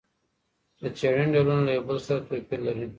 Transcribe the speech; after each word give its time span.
د 0.81 0.83
څېړني 0.97 1.27
ډولونه 1.33 1.63
له 1.67 1.71
یو 1.77 1.83
بل 1.89 1.97
سره 2.05 2.19
توپیر 2.27 2.59
لري. 2.65 2.85